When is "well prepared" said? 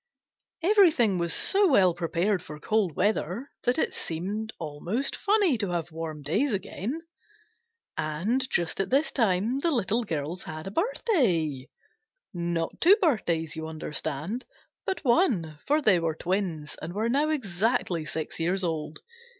1.69-2.41